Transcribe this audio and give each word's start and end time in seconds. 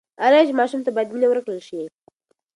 انا 0.23 0.35
وویل 0.35 0.47
چې 0.49 0.57
ماشوم 0.59 0.81
ته 0.83 0.89
باید 0.95 1.11
مینه 1.13 1.27
ورکړل 1.29 1.59
شي. 1.67 1.81